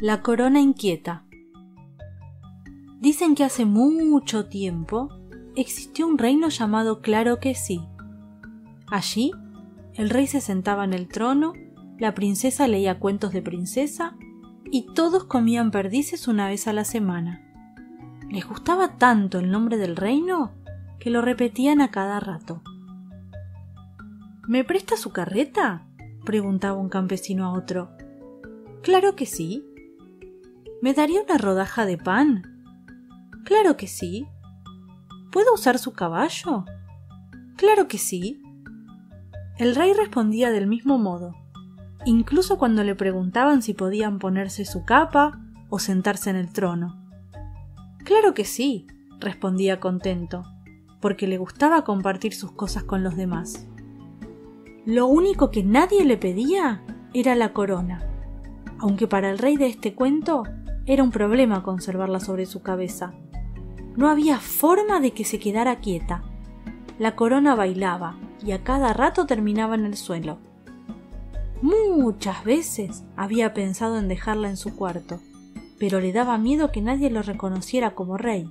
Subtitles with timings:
[0.00, 1.24] La corona inquieta.
[3.00, 5.08] Dicen que hace mucho tiempo
[5.56, 7.80] existió un reino llamado Claro que sí.
[8.86, 9.32] Allí,
[9.94, 11.52] el rey se sentaba en el trono,
[11.98, 14.16] la princesa leía cuentos de princesa
[14.70, 17.42] y todos comían perdices una vez a la semana.
[18.30, 20.52] Les gustaba tanto el nombre del reino
[21.00, 22.62] que lo repetían a cada rato.
[24.46, 25.88] ¿Me presta su carreta?
[26.24, 27.90] preguntaba un campesino a otro.
[28.82, 29.64] Claro que sí.
[30.80, 32.42] ¿Me daría una rodaja de pan?
[33.44, 34.28] Claro que sí.
[35.32, 36.64] ¿Puedo usar su caballo?
[37.56, 38.40] Claro que sí.
[39.58, 41.34] El rey respondía del mismo modo,
[42.04, 46.96] incluso cuando le preguntaban si podían ponerse su capa o sentarse en el trono.
[48.04, 48.86] Claro que sí,
[49.18, 50.44] respondía contento,
[51.00, 53.66] porque le gustaba compartir sus cosas con los demás.
[54.86, 58.00] Lo único que nadie le pedía era la corona,
[58.78, 60.44] aunque para el rey de este cuento
[60.88, 63.12] era un problema conservarla sobre su cabeza.
[63.94, 66.22] No había forma de que se quedara quieta.
[66.98, 70.38] La corona bailaba y a cada rato terminaba en el suelo.
[71.60, 75.20] Muchas veces había pensado en dejarla en su cuarto,
[75.78, 78.50] pero le daba miedo que nadie lo reconociera como rey.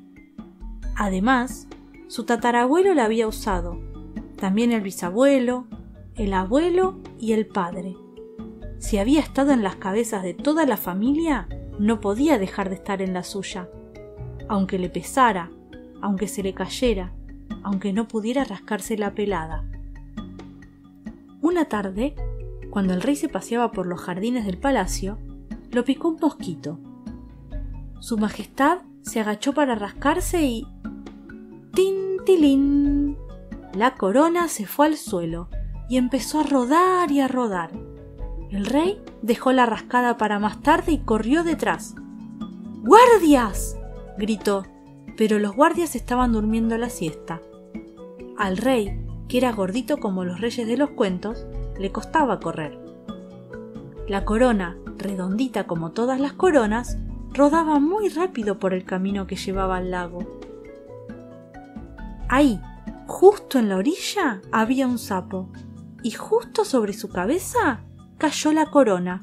[0.95, 1.67] Además,
[2.07, 3.79] su tatarabuelo la había usado,
[4.35, 5.65] también el bisabuelo,
[6.13, 7.95] el abuelo y el padre.
[8.77, 11.47] Si había estado en las cabezas de toda la familia,
[11.79, 13.69] no podía dejar de estar en la suya.
[14.47, 15.51] Aunque le pesara,
[16.01, 17.13] aunque se le cayera,
[17.63, 19.63] aunque no pudiera rascarse la pelada.
[21.41, 22.15] Una tarde,
[22.69, 25.17] cuando el rey se paseaba por los jardines del palacio,
[25.71, 26.79] lo picó un mosquito.
[27.99, 30.67] Su Majestad se agachó para rascarse y.
[31.73, 33.17] ¡Tintilín!
[33.73, 35.49] La corona se fue al suelo
[35.89, 37.71] y empezó a rodar y a rodar.
[38.49, 41.95] El rey dejó la rascada para más tarde y corrió detrás.
[42.81, 43.77] ¡Guardias!
[44.17, 44.65] gritó,
[45.17, 47.41] pero los guardias estaban durmiendo la siesta.
[48.37, 51.45] Al rey, que era gordito como los reyes de los cuentos,
[51.77, 52.79] le costaba correr.
[54.07, 56.97] La corona, redondita como todas las coronas,
[57.33, 60.19] rodaba muy rápido por el camino que llevaba al lago.
[62.29, 62.61] Ahí,
[63.07, 65.49] justo en la orilla, había un sapo
[66.01, 67.81] y justo sobre su cabeza
[68.17, 69.21] cayó la corona.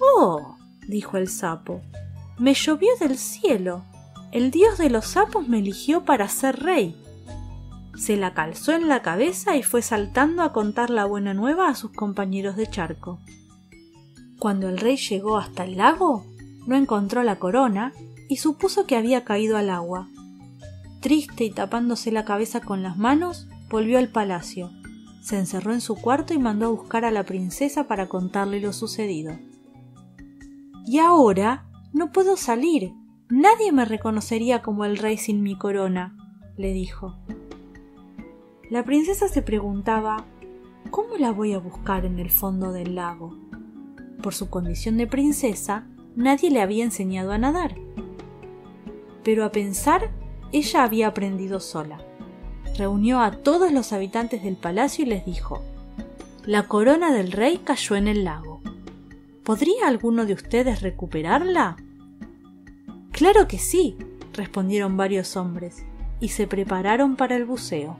[0.00, 0.56] Oh,
[0.88, 1.80] dijo el sapo,
[2.38, 3.84] me llovió del cielo.
[4.32, 6.96] El dios de los sapos me eligió para ser rey.
[7.96, 11.74] Se la calzó en la cabeza y fue saltando a contar la buena nueva a
[11.74, 13.20] sus compañeros de charco.
[14.38, 16.24] Cuando el rey llegó hasta el lago,
[16.66, 17.92] no encontró la corona
[18.28, 20.08] y supuso que había caído al agua.
[21.00, 24.70] Triste y tapándose la cabeza con las manos, volvió al palacio
[25.22, 28.72] se encerró en su cuarto y mandó a buscar a la princesa para contarle lo
[28.72, 29.38] sucedido.
[30.84, 32.92] Y ahora no puedo salir.
[33.30, 36.16] Nadie me reconocería como el rey sin mi corona,
[36.56, 37.16] le dijo.
[38.68, 40.26] La princesa se preguntaba
[40.90, 43.38] ¿Cómo la voy a buscar en el fondo del lago?
[44.22, 47.76] Por su condición de princesa, nadie le había enseñado a nadar.
[49.22, 50.10] Pero a pensar,
[50.50, 52.04] ella había aprendido sola
[52.76, 55.62] reunió a todos los habitantes del palacio y les dijo
[56.44, 58.60] La corona del rey cayó en el lago.
[59.44, 61.76] ¿Podría alguno de ustedes recuperarla?
[63.10, 63.96] Claro que sí,
[64.32, 65.84] respondieron varios hombres,
[66.20, 67.96] y se prepararon para el buceo.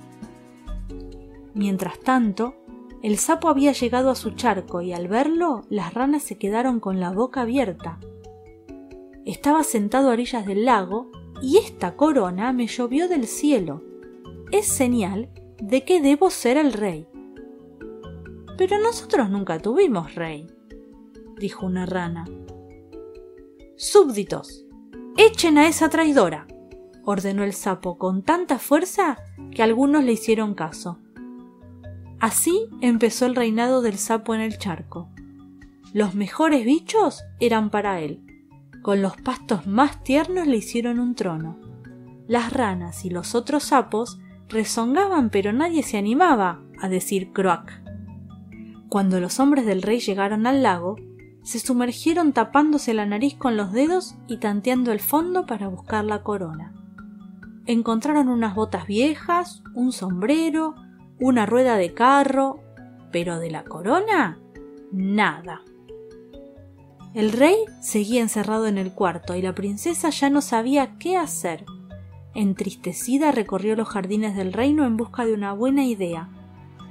[1.55, 2.55] Mientras tanto,
[3.03, 7.01] el sapo había llegado a su charco y al verlo las ranas se quedaron con
[7.01, 7.99] la boca abierta.
[9.25, 11.11] Estaba sentado a orillas del lago
[11.43, 13.83] y esta corona me llovió del cielo
[14.53, 15.31] es señal
[15.61, 17.09] de que debo ser el rey.
[18.59, 20.47] Pero nosotros nunca tuvimos rey,
[21.39, 22.27] dijo una rana.
[23.77, 24.67] Súbditos,
[25.17, 26.47] echen a esa traidora,
[27.05, 29.19] ordenó el sapo con tanta fuerza
[29.51, 30.99] que algunos le hicieron caso.
[32.21, 35.09] Así empezó el reinado del sapo en el charco.
[35.93, 38.21] Los mejores bichos eran para él.
[38.83, 41.59] Con los pastos más tiernos le hicieron un trono.
[42.29, 44.19] Las ranas y los otros sapos
[44.53, 47.83] rezongaban, pero nadie se animaba a decir croac.
[48.89, 50.97] Cuando los hombres del rey llegaron al lago,
[51.43, 56.23] se sumergieron tapándose la nariz con los dedos y tanteando el fondo para buscar la
[56.23, 56.73] corona.
[57.67, 60.75] Encontraron unas botas viejas, un sombrero,
[61.19, 62.61] una rueda de carro,
[63.11, 64.39] pero de la corona,
[64.93, 65.63] nada.
[67.15, 71.65] El rey seguía encerrado en el cuarto y la princesa ya no sabía qué hacer.
[72.35, 76.31] Entristecida recorrió los jardines del reino en busca de una buena idea.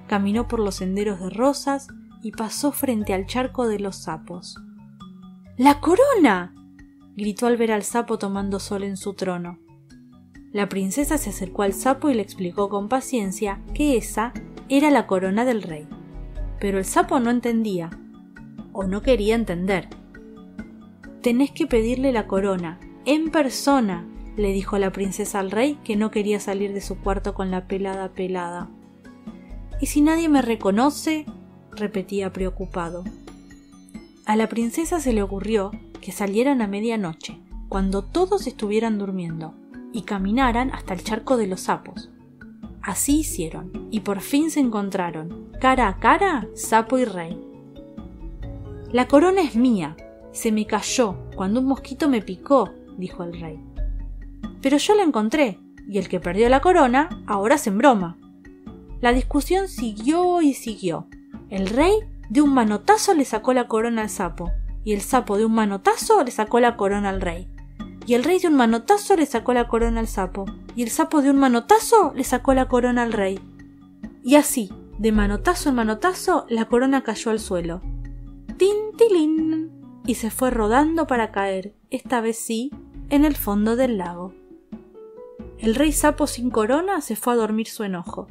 [0.08, 1.88] Caminó por los senderos de rosas
[2.22, 4.58] y pasó frente al charco de los sapos.
[5.58, 6.54] ¡La corona!
[7.16, 9.60] gritó al ver al sapo tomando sol en su trono.
[10.52, 14.34] La princesa se acercó al sapo y le explicó con paciencia que esa
[14.70, 15.88] era la corona del rey.
[16.60, 17.90] Pero el sapo no entendía,
[18.74, 19.88] o no quería entender.
[21.22, 24.06] Tenés que pedirle la corona, en persona,
[24.38, 27.68] le dijo la princesa al rey que no quería salir de su cuarto con la
[27.68, 28.70] pelada pelada.
[29.80, 31.26] ¿Y si nadie me reconoce?
[31.72, 33.04] repetía preocupado.
[34.26, 37.40] A la princesa se le ocurrió que salieran a medianoche,
[37.70, 39.54] cuando todos estuvieran durmiendo,
[39.94, 42.10] y caminaran hasta el charco de los sapos.
[42.82, 47.40] Así hicieron, y por fin se encontraron, cara a cara, sapo y rey.
[48.92, 49.96] La corona es mía.
[50.32, 53.71] Se me cayó cuando un mosquito me picó, dijo el rey.
[54.62, 58.18] Pero yo la encontré, y el que perdió la corona ahora se broma.
[59.02, 61.08] La discusión siguió y siguió.
[61.50, 61.94] El rey
[62.30, 64.52] de un manotazo le sacó la corona al sapo,
[64.84, 67.48] y el sapo de un manotazo le sacó la corona al rey.
[68.06, 71.22] Y el rey de un manotazo le sacó la corona al sapo, y el sapo
[71.22, 73.40] de un manotazo le sacó la corona al rey.
[74.24, 77.82] Y así, de manotazo en manotazo, la corona cayó al suelo.
[78.58, 78.92] ¡Tin,
[80.06, 82.72] y se fue rodando para caer, esta vez sí,
[83.10, 84.34] en el fondo del lago.
[85.62, 88.28] El rey sapo sin corona se fue a dormir su enojo.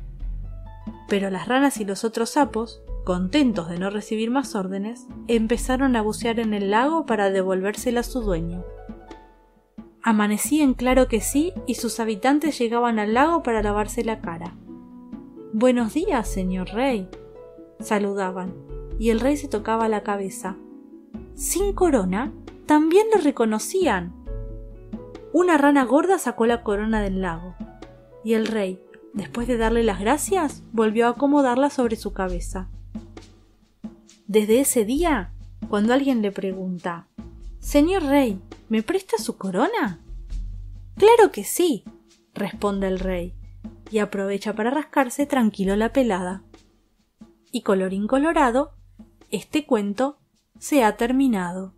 [1.09, 6.03] Pero las ranas y los otros sapos, contentos de no recibir más órdenes, empezaron a
[6.03, 8.65] bucear en el lago para devolvérsela a su dueño.
[10.03, 14.56] Amanecía en claro que sí y sus habitantes llegaban al lago para lavarse la cara.
[15.53, 17.09] Buenos días, señor rey.
[17.79, 18.55] saludaban,
[18.99, 20.56] y el rey se tocaba la cabeza.
[21.35, 22.33] Sin corona,
[22.67, 24.20] también lo reconocían.
[25.32, 27.55] Una rana gorda sacó la corona del lago,
[28.25, 28.81] y el rey,
[29.15, 32.69] después de darle las gracias, volvió a acomodarla sobre su cabeza.
[34.27, 35.32] Desde ese día,
[35.69, 37.06] cuando alguien le pregunta
[37.61, 40.00] Señor rey, ¿me presta su corona?
[40.97, 41.85] Claro que sí,
[42.35, 43.35] responde el rey,
[43.91, 46.43] y aprovecha para rascarse tranquilo la pelada.
[47.53, 48.73] Y colorín colorado,
[49.31, 50.19] este cuento
[50.59, 51.75] se ha terminado.